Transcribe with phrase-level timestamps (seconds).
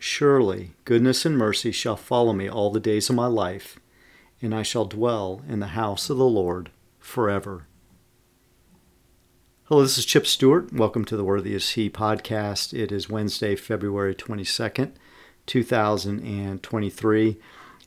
[0.00, 3.80] Surely goodness and mercy shall follow me all the days of my life,
[4.40, 6.70] and I shall dwell in the house of the Lord
[7.00, 7.66] forever.
[9.64, 10.72] Hello, this is Chip Stewart.
[10.72, 12.72] Welcome to the Worthy is He podcast.
[12.72, 14.92] It is Wednesday, February 22nd,
[15.46, 17.36] 2023.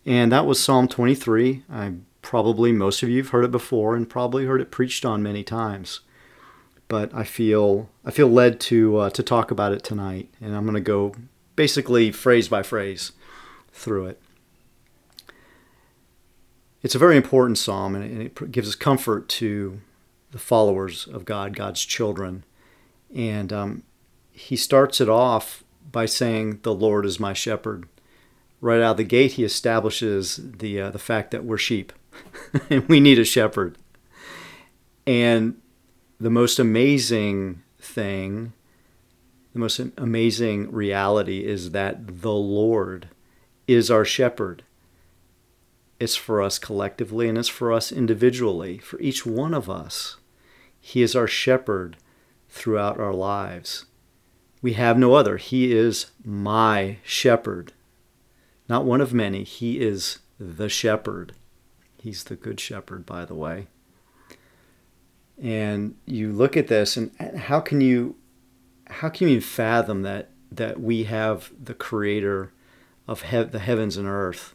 [0.05, 1.63] And that was Psalm 23.
[1.71, 5.23] I probably most of you have heard it before and probably heard it preached on
[5.23, 6.01] many times.
[6.89, 10.65] But I feel I feel led to uh, to talk about it tonight, and I'm
[10.65, 11.15] going to go
[11.61, 13.11] basically phrase by phrase
[13.71, 14.19] through it.
[16.81, 19.79] It's a very important psalm, and it gives us comfort to
[20.31, 22.45] the followers of God, God's children.
[23.13, 23.83] And um,
[24.31, 27.87] he starts it off by saying, "The Lord is my shepherd."
[28.59, 31.93] Right out of the gate, he establishes the uh, the fact that we're sheep,
[32.71, 33.77] and we need a shepherd.
[35.05, 35.61] And
[36.19, 38.53] the most amazing thing
[39.53, 43.09] the most amazing reality is that the Lord
[43.67, 44.63] is our shepherd.
[45.99, 50.17] It's for us collectively and it's for us individually, for each one of us.
[50.79, 51.97] He is our shepherd
[52.49, 53.85] throughout our lives.
[54.61, 55.37] We have no other.
[55.37, 57.73] He is my shepherd.
[58.69, 59.43] Not one of many.
[59.43, 61.33] He is the shepherd.
[61.97, 63.67] He's the good shepherd, by the way.
[65.41, 68.15] And you look at this, and how can you
[68.91, 72.51] how can you fathom that that we have the creator
[73.07, 74.53] of he- the heavens and earth,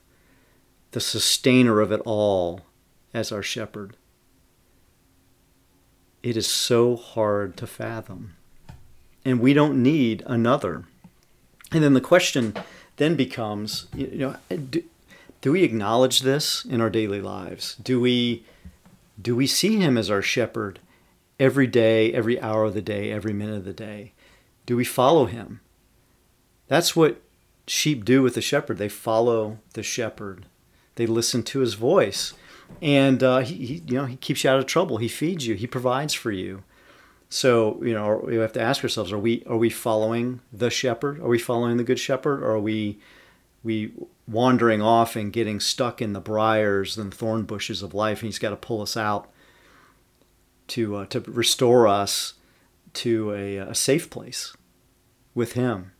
[0.91, 2.61] the sustainer of it all
[3.15, 3.97] as our shepherd?
[6.23, 8.37] It is so hard to fathom.
[9.25, 10.85] And we don't need another.
[11.73, 12.55] And then the question
[12.97, 14.37] then becomes, you know,
[14.71, 14.83] do,
[15.41, 17.77] do we acknowledge this in our daily lives?
[17.77, 18.45] Do we
[19.21, 20.79] do we see him as our shepherd
[21.41, 24.13] every day, every hour of the day, every minute of the day?
[24.67, 25.61] Do we follow him?
[26.69, 27.23] That's what
[27.67, 28.79] sheep do with the shepherd.
[28.79, 30.47] They follow the shepherd.
[30.97, 32.35] They listen to his voice,
[32.83, 34.97] and uh, he, he, you know, he keeps you out of trouble.
[34.97, 35.55] He feeds you.
[35.55, 36.65] He provides for you.
[37.29, 41.21] So you know, we have to ask ourselves: Are we are we following the shepherd?
[41.21, 42.43] Are we following the good shepherd?
[42.43, 42.99] Or are we
[43.63, 43.93] we
[44.27, 48.21] wandering off and getting stuck in the briars and thorn bushes of life?
[48.21, 49.29] And he's got to pull us out
[50.69, 52.35] to uh, to restore us
[52.97, 54.57] to a, a safe place
[55.35, 55.93] with Him.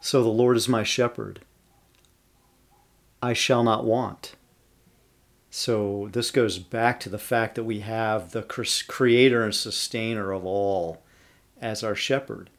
[0.00, 1.40] So the Lord is my shepherd.
[3.22, 4.34] I shall not want.
[5.50, 10.44] So this goes back to the fact that we have the creator and sustainer of
[10.44, 11.02] all
[11.60, 12.50] as our shepherd.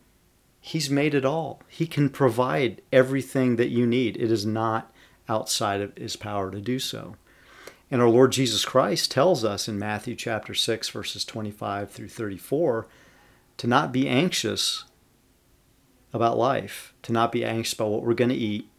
[0.61, 1.61] He's made it all.
[1.67, 4.17] He can provide everything that you need.
[4.17, 4.91] It is not
[5.27, 7.15] outside of his power to do so.
[7.91, 12.87] And our Lord Jesus Christ tells us in Matthew chapter 6, verses 25 through 34,
[13.57, 14.85] to not be anxious
[16.11, 18.69] about life, to not be anxious about what we're going to eat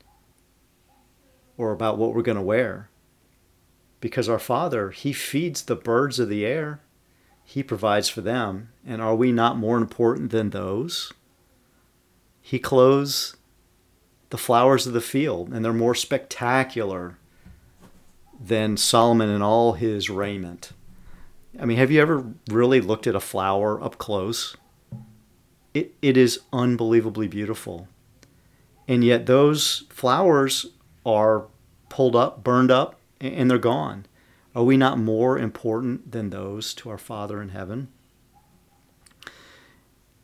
[1.56, 2.89] or about what we're going to wear.
[4.00, 6.81] Because our Father, He feeds the birds of the air,
[7.45, 8.71] He provides for them.
[8.84, 11.12] And are we not more important than those?
[12.41, 13.37] He clothes
[14.31, 17.16] the flowers of the field, and they're more spectacular
[18.41, 20.72] than Solomon in all his raiment.
[21.58, 24.56] I mean, have you ever really looked at a flower up close?
[25.72, 27.88] It, it is unbelievably beautiful.
[28.88, 30.66] And yet, those flowers
[31.04, 31.47] are
[31.88, 34.06] pulled up, burned up, and they're gone.
[34.54, 37.88] Are we not more important than those to our Father in heaven?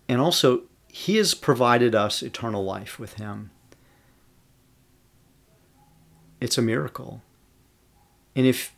[0.08, 3.50] And also, He has provided us eternal life with Him.
[6.40, 7.22] It's a miracle.
[8.34, 8.74] And if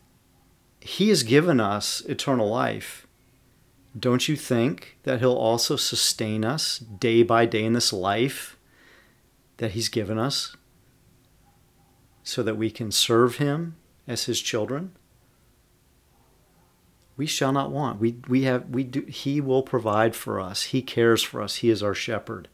[0.80, 3.06] He has given us eternal life,
[3.98, 8.56] don't you think that He'll also sustain us day by day in this life
[9.58, 10.56] that He's given us
[12.22, 14.92] so that we can serve Him as His children?
[17.16, 18.00] We shall not want.
[18.00, 20.64] We, we have, we do, he will provide for us.
[20.64, 21.56] He cares for us.
[21.56, 22.48] He is our shepherd.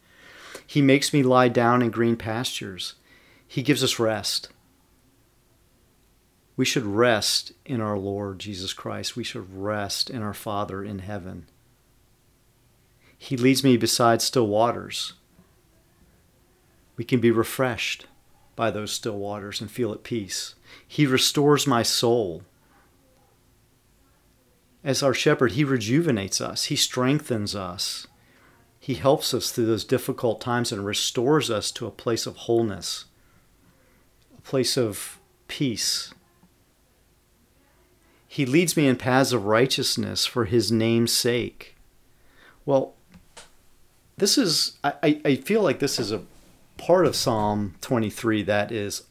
[0.66, 2.94] He makes me lie down in green pastures.
[3.46, 4.50] He gives us rest.
[6.60, 9.16] We should rest in our Lord Jesus Christ.
[9.16, 11.46] We should rest in our Father in heaven.
[13.16, 15.14] He leads me beside still waters.
[16.98, 18.04] We can be refreshed
[18.56, 20.54] by those still waters and feel at peace.
[20.86, 22.42] He restores my soul.
[24.84, 28.06] As our shepherd, He rejuvenates us, He strengthens us,
[28.78, 33.06] He helps us through those difficult times and restores us to a place of wholeness,
[34.36, 35.18] a place of
[35.48, 36.12] peace.
[38.32, 41.74] He leads me in paths of righteousness for His name's sake.
[42.64, 42.94] Well,
[44.18, 46.22] this is, I, I feel like this is a
[46.78, 49.02] part of Psalm 23 that is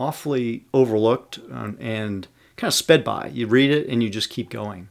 [0.00, 2.26] awfully overlooked and
[2.56, 3.28] kind of sped by.
[3.32, 4.88] You read it and you just keep going.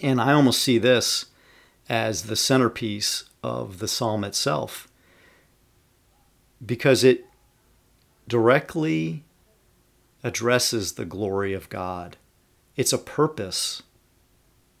[0.00, 1.26] And I almost see this
[1.90, 4.88] as the centerpiece of the psalm itself
[6.64, 7.26] because it
[8.26, 9.24] directly
[10.24, 12.16] addresses the glory of God.
[12.80, 13.82] It's a purpose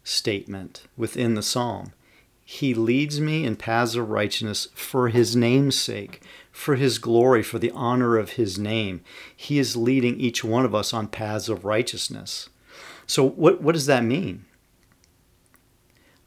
[0.04, 1.92] statement within the psalm.
[2.42, 7.58] He leads me in paths of righteousness for his name's sake, for his glory, for
[7.58, 9.02] the honor of his name.
[9.36, 12.48] He is leading each one of us on paths of righteousness.
[13.06, 14.46] So, what, what does that mean?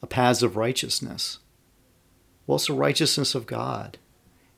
[0.00, 1.40] A paths of righteousness.
[2.46, 3.98] Well, it's the righteousness of God.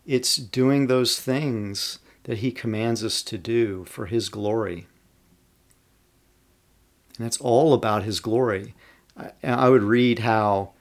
[0.04, 4.86] It's doing those things that he commands us to do for his glory.
[7.18, 8.74] And it's all about his glory.
[9.16, 10.72] I, I would read how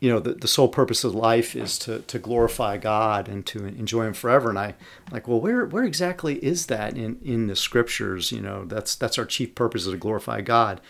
[0.00, 3.64] you know the, the sole purpose of life is to, to glorify god and to
[3.64, 4.50] enjoy him forever.
[4.50, 4.74] And i
[5.10, 8.30] like well where where exactly is that in in the scriptures?
[8.32, 10.80] You know that's that's our chief purpose is to glorify god.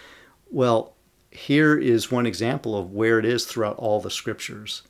[0.51, 0.95] Well
[1.31, 4.83] here is one example of where it is throughout all the scriptures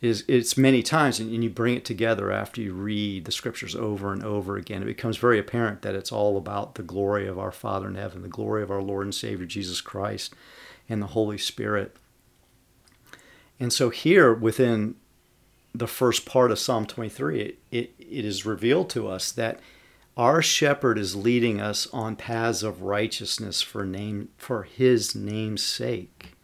[0.00, 4.12] is it's many times and you bring it together after you read the scriptures over
[4.12, 7.50] and over again it becomes very apparent that it's all about the glory of our
[7.50, 10.34] father in heaven the glory of our lord and savior jesus christ
[10.88, 11.96] and the holy spirit
[13.60, 14.94] and so here within
[15.74, 19.60] the first part of Psalm 23, it, it, it is revealed to us that
[20.16, 26.34] our shepherd is leading us on paths of righteousness for name for his name's sake.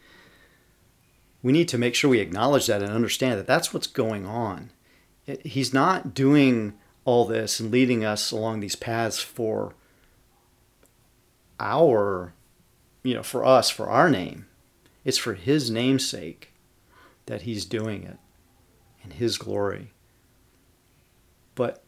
[1.45, 4.71] We need to make sure we acknowledge that and understand that that's what's going on.
[5.45, 6.75] He's not doing
[7.05, 9.75] all this and leading us along these paths for
[11.61, 12.33] our,
[13.05, 14.47] you know, for us, for our name.
[15.05, 16.55] It's for his name's sake
[17.27, 18.19] that He's doing it
[19.03, 19.93] in His glory.
[21.55, 21.83] But,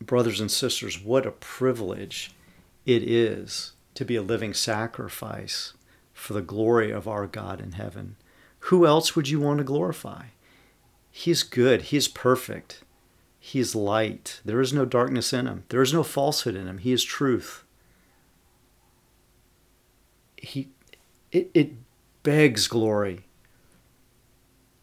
[0.00, 2.32] brothers and sisters, what a privilege
[2.84, 5.74] it is to be a living sacrifice
[6.12, 8.16] for the glory of our God in heaven.
[8.68, 10.26] Who else would you want to glorify?
[11.10, 12.82] He is good, He is perfect,
[13.40, 14.40] He is light.
[14.44, 16.78] There is no darkness in Him, there is no falsehood in Him.
[16.78, 17.64] He is truth.
[20.36, 20.68] He,
[21.32, 21.72] it, it
[22.22, 23.24] begs glory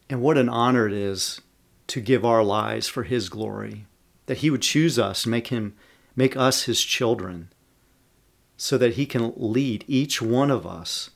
[0.10, 1.42] and what an honor it is
[1.88, 3.86] to give our lives for his glory,
[4.26, 5.76] that he would choose us, make him
[6.16, 7.50] make us his children,
[8.58, 11.10] so that he can lead each one of us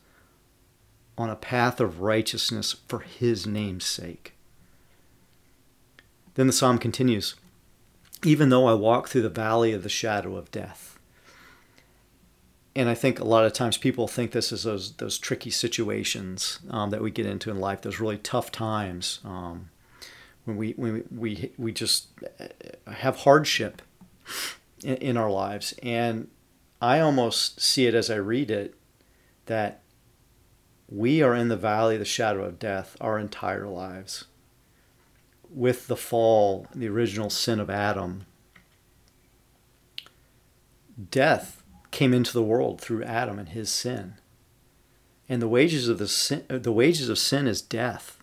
[1.19, 4.33] on a path of righteousness for his name's sake.
[6.35, 7.35] Then the psalm continues
[8.23, 10.97] Even though I walk through the valley of the shadow of death,
[12.73, 16.59] and I think a lot of times people think this is those those tricky situations
[16.69, 19.69] um, that we get into in life, those really tough times um,
[20.45, 22.07] when we when we we just
[22.39, 23.81] uh, have hardship
[24.85, 26.29] in, in our lives, and
[26.81, 28.75] I almost see it as I read it
[29.47, 29.81] that
[30.91, 34.25] we are in the valley of the shadow of death our entire lives.
[35.49, 38.25] With the fall, the original sin of Adam,
[41.11, 44.15] death came into the world through Adam and his sin.
[45.27, 48.17] And the wages of the sin, uh, the wages of sin is death.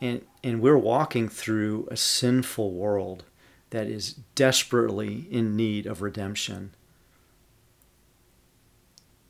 [0.00, 3.24] And and we're walking through a sinful world
[3.70, 6.74] that is desperately in need of redemption.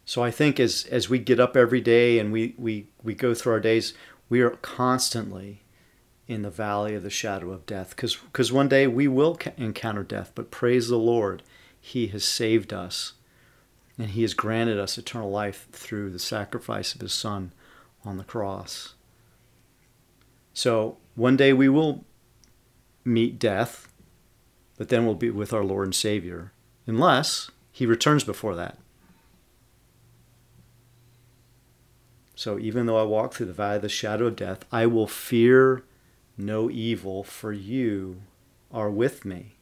[0.05, 3.35] So I think as as we get up every day and we we we go
[3.35, 3.95] through our days,
[4.29, 5.63] we are constantly
[6.27, 10.03] in the valley of the shadow of death because because one day we will encounter
[10.03, 11.43] death, but praise the Lord
[11.81, 13.13] he has saved us
[13.99, 17.53] and He has granted us eternal life through the sacrifice of His Son
[18.05, 18.95] on the cross.
[20.53, 22.05] So one day we will
[23.05, 23.93] meet death,
[24.77, 26.53] but then we'll be with our Lord and Savior,
[26.87, 28.79] unless He returns before that.
[32.45, 35.07] So even though I walk through the valley of the shadow of death, I will
[35.07, 35.83] fear
[36.37, 38.21] no evil, for you
[38.71, 39.55] are with me.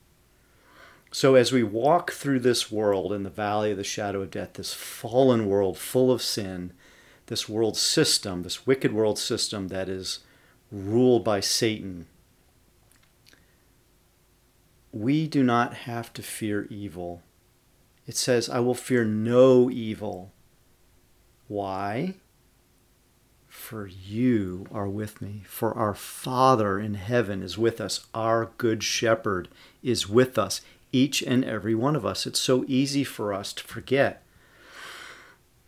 [1.13, 4.55] So, as we walk through this world in the valley of the shadow of death,
[4.55, 6.73] this fallen world full of sin,
[7.27, 10.19] this world system, this wicked world system that is
[10.73, 12.09] ruled by Satan,
[14.91, 17.23] we do not have to fear evil.
[18.09, 20.33] It says, I will fear no evil.
[21.47, 22.17] Why?
[23.53, 25.43] For you are with me.
[25.47, 28.07] For our Father in heaven is with us.
[28.15, 29.49] Our good shepherd
[29.83, 32.27] is with us, each and every one of us.
[32.27, 34.23] It's so easy for us to forget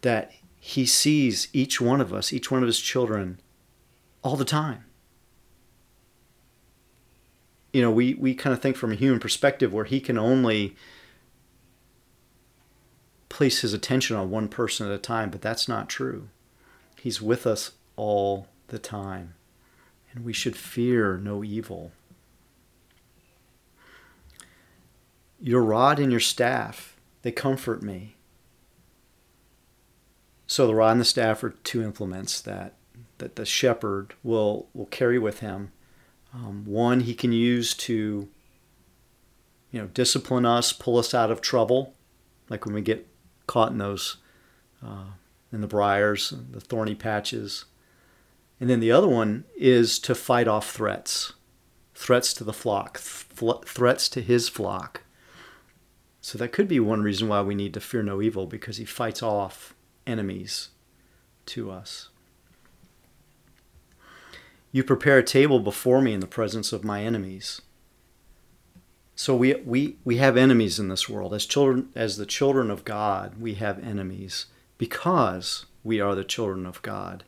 [0.00, 3.38] that He sees each one of us, each one of His children,
[4.22, 4.84] all the time
[7.74, 10.76] you know, we, we kind of think from a human perspective where he can only
[13.28, 16.28] place his attention on one person at a time, but that's not true.
[17.04, 19.34] He's with us all the time,
[20.10, 21.92] and we should fear no evil.
[25.38, 28.16] Your rod and your staff, they comfort me.
[30.46, 32.72] So the rod and the staff are two implements that,
[33.18, 35.72] that the shepherd will, will carry with him
[36.32, 38.30] um, one he can use to,
[39.70, 41.92] you know, discipline us, pull us out of trouble,
[42.48, 43.06] like when we get
[43.46, 44.16] caught in those,
[44.82, 45.04] uh,
[45.54, 47.64] in the briars, the thorny patches.
[48.60, 51.32] And then the other one is to fight off threats,
[51.94, 55.02] threats to the flock, th- threats to his flock.
[56.20, 58.84] So that could be one reason why we need to fear no evil, because he
[58.84, 59.74] fights off
[60.06, 60.70] enemies
[61.46, 62.08] to us.
[64.72, 67.60] You prepare a table before me in the presence of my enemies.
[69.14, 71.32] So we, we, we have enemies in this world.
[71.32, 74.46] As children, as the children of God, we have enemies
[74.84, 77.24] because we are the children of God.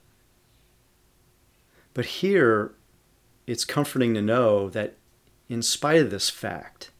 [1.94, 2.74] But here,
[3.46, 4.96] it's comforting to know that
[5.48, 6.90] in spite of this fact,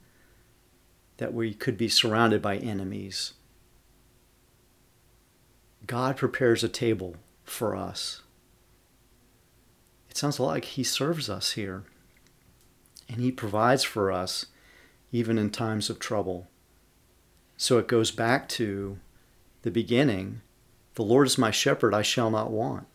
[1.19, 3.35] that we could be surrounded by enemies,
[5.87, 8.23] God prepares a table for us
[10.17, 11.85] it sounds like He serves us here.
[13.07, 14.47] And He provides for us
[15.13, 16.49] even in times of trouble.
[17.59, 18.99] So it goes back to
[19.61, 20.41] the beginning
[20.97, 22.87] The Lord is my shepherd, I shall not want.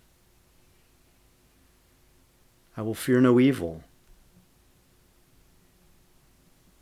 [2.75, 3.84] I will fear no evil.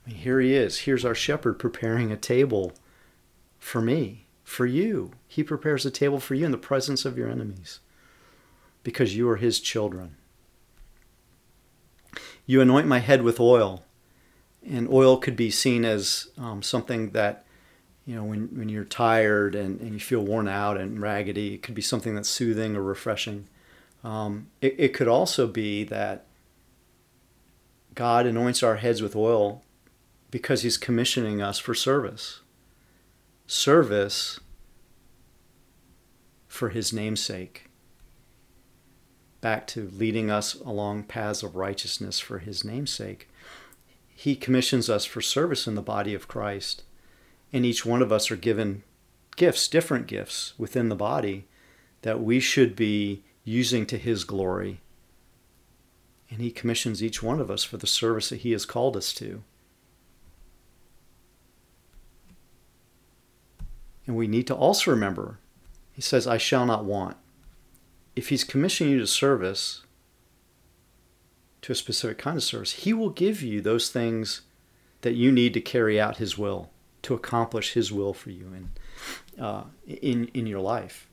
[0.06, 0.80] I mean, here he is.
[0.80, 2.72] Here's our shepherd preparing a table
[3.60, 5.12] for me, for you.
[5.28, 7.80] He prepares a table for you in the presence of your enemies
[8.84, 10.16] because you are his children.
[12.46, 13.84] You anoint my head with oil.
[14.66, 17.46] And oil could be seen as um, something that,
[18.10, 21.62] you know, when, when you're tired and, and you feel worn out and raggedy, it
[21.62, 23.48] could be something that's soothing or refreshing.
[24.04, 26.26] Um, it, it could also be that
[27.94, 29.62] God anoints our heads with oil
[30.32, 32.40] because he's commissioning us for service.
[33.46, 34.40] Service
[36.48, 37.70] for his namesake
[39.40, 43.30] back to leading us along paths of righteousness for his namesake.
[44.08, 46.82] He commissions us for service in the body of Christ.
[47.52, 48.84] And each one of us are given
[49.36, 51.48] gifts, different gifts within the body
[52.02, 54.82] that we should be using to his glory.
[56.30, 59.14] And he commissions each one of us for the service that he has called us
[59.14, 59.42] to.
[64.06, 65.40] And we need to also remember,
[65.92, 67.18] he says, I shall not want
[68.20, 69.84] if he's commissioning you to service,
[71.62, 74.42] to a specific kind of service, he will give you those things
[75.02, 76.70] that you need to carry out his will,
[77.04, 81.08] to accomplish his will for you in, uh, in, in your life.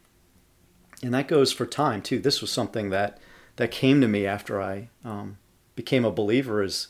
[1.02, 2.18] And that goes for time too.
[2.18, 3.18] This was something that,
[3.56, 5.38] that came to me after I um,
[5.74, 6.88] became a believer is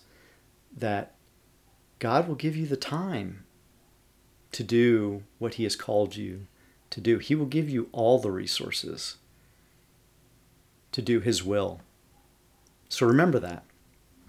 [0.76, 1.14] that
[1.98, 3.44] God will give you the time
[4.52, 6.46] to do what he has called you
[6.90, 7.18] to do.
[7.18, 9.16] He will give you all the resources
[10.92, 11.80] to do His will.
[12.88, 13.64] So remember that.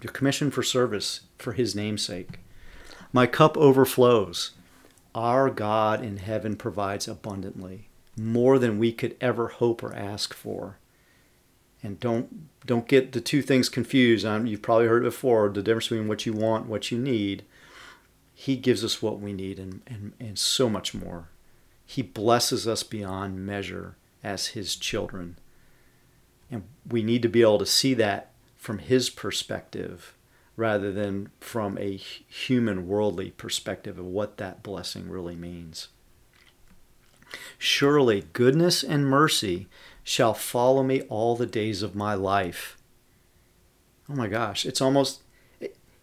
[0.02, 0.12] You're
[0.50, 2.40] for service for His namesake.
[3.12, 4.50] My cup overflows.
[5.14, 10.78] Our God in heaven provides abundantly, more than we could ever hope or ask for.
[11.82, 14.26] And don't don't get the two things confused.
[14.26, 15.48] Um, you've probably heard it before.
[15.48, 17.44] The difference between what you want, what you need.
[18.34, 21.28] He gives us what we need and, and, and so much more.
[21.84, 25.38] He blesses us beyond measure as His children.
[26.50, 30.14] And we need to be able to see that from his perspective
[30.58, 35.86] rather than from a human worldly perspective of what that blessing really means.
[37.58, 39.68] Surely goodness and mercy
[40.02, 42.76] shall follow me all the days of my life.
[44.10, 45.22] Oh my gosh, it's almost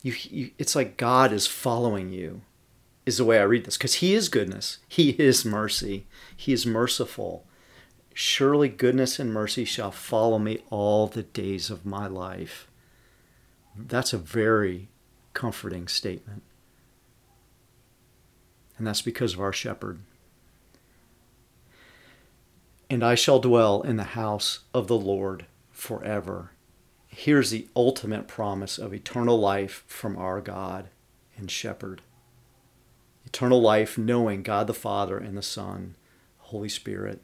[0.02, 2.42] you, you it's like God is following you.
[3.06, 4.80] Is the way I read this because he is goodness.
[4.88, 6.08] He is mercy.
[6.36, 7.46] He is merciful.
[8.14, 12.68] Surely goodness and mercy shall follow me all the days of my life.
[13.78, 14.88] That's a very
[15.34, 16.44] comforting statement.
[18.78, 20.00] And that's because of our shepherd.
[22.90, 26.52] And I shall dwell in the house of the Lord forever.
[27.08, 30.90] Here's the ultimate promise of eternal life from our God
[31.38, 32.02] and shepherd.
[33.26, 35.96] Eternal life, knowing God the Father and the Son,
[36.40, 37.22] Holy Spirit.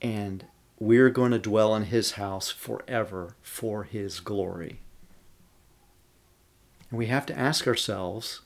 [0.00, 0.44] And
[0.78, 4.80] we're going to dwell in his house forever for his glory.
[6.90, 8.40] And we have to ask ourselves,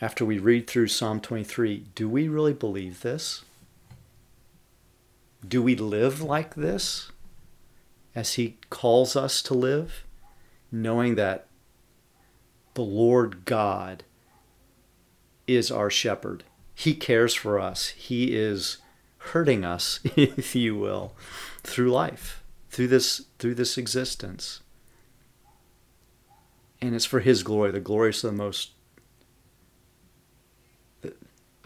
[0.00, 3.44] after we read through Psalm 23, do we really believe this?
[5.46, 7.10] Do we live like this
[8.14, 10.04] as he calls us to live,
[10.72, 11.46] knowing that
[12.74, 14.04] the Lord God
[15.46, 16.44] is our shepherd?
[16.74, 17.88] He cares for us.
[17.88, 18.78] He is
[19.18, 21.14] hurting us, if you will,
[21.62, 24.60] through life, through this through this existence.
[26.80, 28.70] And it's for his glory, the glory is the most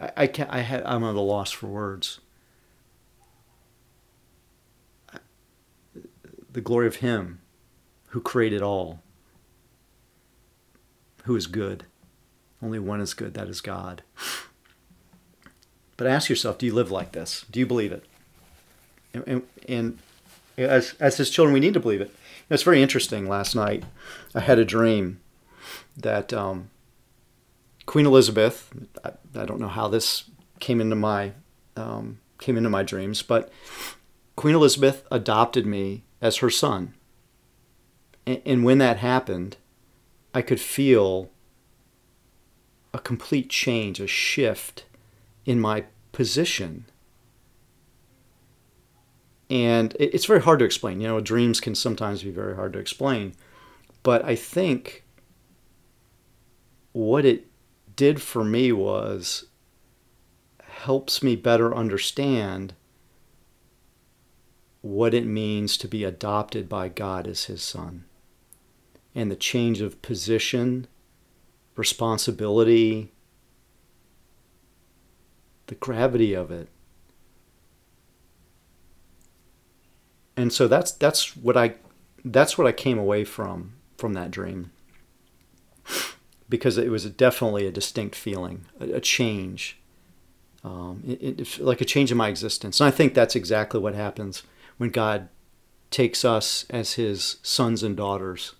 [0.00, 2.20] I, I can't I ha, I'm at a loss for words.
[6.52, 7.40] The glory of him
[8.08, 9.02] who created all,
[11.24, 11.84] who is good.
[12.62, 14.02] Only one is good, that is God.
[15.96, 17.44] But ask yourself, do you live like this?
[17.50, 18.04] Do you believe it?
[19.14, 19.98] And, and, and
[20.56, 22.14] as, as his children, we need to believe it.
[22.50, 23.28] It's very interesting.
[23.28, 23.84] Last night,
[24.34, 25.20] I had a dream
[25.96, 26.70] that um,
[27.86, 28.72] Queen Elizabeth.
[29.04, 30.24] I, I, don't know how this
[30.58, 31.32] came into my
[31.76, 33.52] um, came into my dreams, but
[34.34, 36.94] Queen Elizabeth adopted me as her son.
[38.26, 39.56] And, and when that happened,
[40.34, 41.30] I could feel
[42.92, 44.84] a complete change, a shift
[45.46, 46.86] in my position.
[49.50, 51.00] And it's very hard to explain.
[51.00, 53.34] You know, dreams can sometimes be very hard to explain.
[54.04, 55.04] But I think
[56.92, 57.48] what it
[57.96, 59.46] did for me was
[60.62, 62.74] helps me better understand
[64.82, 68.04] what it means to be adopted by God as his son
[69.14, 70.86] and the change of position,
[71.76, 73.12] responsibility,
[75.66, 76.68] the gravity of it.
[80.40, 81.74] And so that's that's what I
[82.24, 84.72] that's what I came away from from that dream.
[86.48, 89.78] Because it was definitely a distinct feeling, a, a change,
[90.64, 92.80] um, it, it, like a change in my existence.
[92.80, 94.42] And I think that's exactly what happens
[94.78, 95.28] when God
[95.90, 98.54] takes us as His sons and daughters.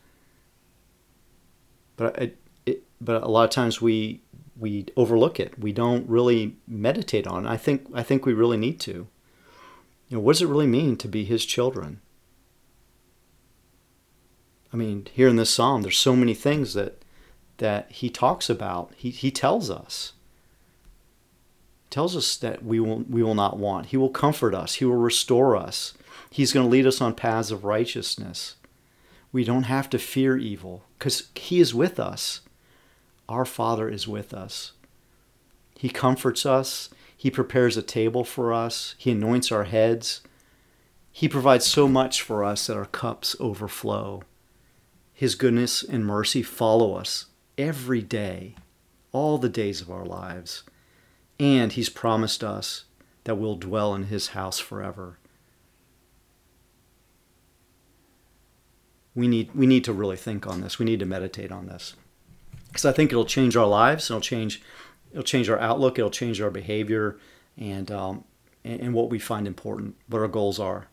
[1.97, 2.35] But
[2.67, 4.21] it, but a lot of times we
[4.55, 5.59] we overlook it.
[5.59, 7.49] We don't really meditate on it.
[7.49, 9.09] I think I think we really need to.
[10.11, 12.01] You know, what does it really mean to be his children?
[14.73, 17.03] I mean, here in this psalm, there's so many things that
[17.59, 18.93] that he talks about.
[18.97, 20.13] He he tells us.
[21.91, 23.87] Tells us that we will we will not want.
[23.87, 24.75] He will comfort us.
[24.75, 25.95] He will restore us.
[26.29, 28.57] He's going to lead us on paths of righteousness.
[29.33, 32.41] We don't have to fear evil because he is with us.
[33.29, 34.73] Our Father is with us.
[35.77, 36.91] He comforts us.
[37.21, 38.95] He prepares a table for us.
[38.97, 40.23] He anoints our heads.
[41.13, 44.23] He provides so much for us that our cups overflow.
[45.13, 47.27] His goodness and mercy follow us
[47.59, 48.55] every day,
[49.13, 50.63] all the days of our lives.
[51.39, 52.85] And He's promised us
[53.25, 55.19] that we'll dwell in His house forever.
[59.15, 60.79] We need, we need to really think on this.
[60.79, 61.97] We need to meditate on this
[62.69, 64.09] because I think it'll change our lives.
[64.09, 64.63] It'll change
[65.11, 65.99] it'll change our outlook.
[65.99, 67.19] It'll change our behavior
[67.57, 68.25] and um,
[68.65, 70.89] and, and what we find important, what our goals are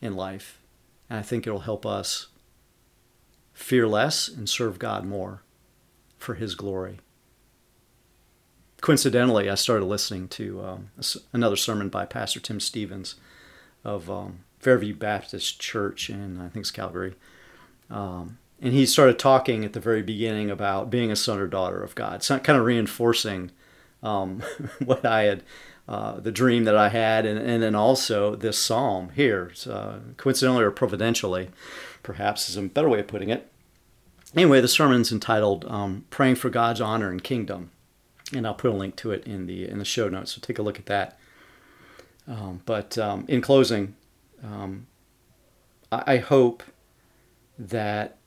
[0.00, 0.60] in life.
[1.08, 2.28] And I think it'll help us
[3.52, 5.42] fear less and serve God more
[6.16, 7.00] for His glory.
[8.80, 10.90] Coincidentally, I started listening to um,
[11.32, 13.16] another sermon by Pastor Tim Stephens
[13.84, 17.14] of um, Fairview Baptist Church in I think it's Calgary.
[17.90, 21.82] Um, and he started talking at the very beginning about being a son or daughter
[21.82, 23.50] of God, so kind of reinforcing
[24.02, 24.42] um,
[24.84, 25.42] what I had,
[25.88, 30.64] uh, the dream that I had, and, and then also this psalm here, uh, coincidentally
[30.64, 31.50] or providentially,
[32.02, 33.50] perhaps is a better way of putting it.
[34.34, 37.70] Anyway, the sermon's entitled um, "Praying for God's Honor and Kingdom,"
[38.32, 40.32] and I'll put a link to it in the in the show notes.
[40.32, 41.18] So take a look at that.
[42.28, 43.96] Um, but um, in closing,
[44.44, 44.86] um,
[45.90, 46.62] I, I hope
[47.58, 48.18] that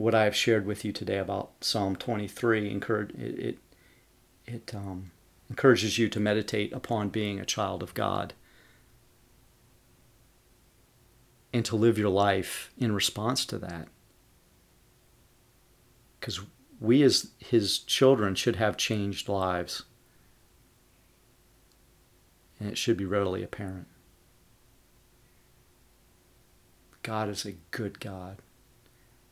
[0.00, 3.58] what I have shared with you today about Psalm 23 encourage, it, it,
[4.46, 5.10] it um,
[5.50, 8.32] encourages you to meditate upon being a child of God
[11.52, 13.88] and to live your life in response to that.
[16.18, 16.40] Because
[16.80, 19.82] we as his children should have changed lives.
[22.58, 23.86] And it should be readily apparent.
[27.02, 28.38] God is a good God.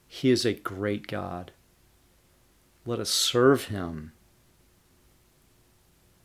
[0.08, 1.52] He is a great God.
[2.86, 4.12] Let us serve him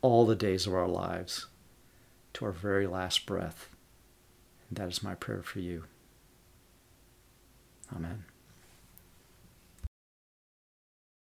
[0.02, 1.48] all the days of our lives
[2.34, 3.69] to our very last breath.
[4.69, 5.84] And that is my prayer for you.
[7.93, 8.24] Amen.